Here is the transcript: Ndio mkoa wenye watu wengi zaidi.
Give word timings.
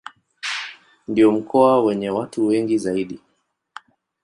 Ndio 1.07 1.31
mkoa 1.31 1.83
wenye 1.83 2.09
watu 2.09 2.45
wengi 2.47 2.77
zaidi. 2.77 3.19